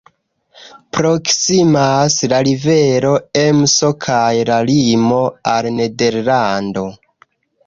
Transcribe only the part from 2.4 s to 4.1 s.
rivero Emso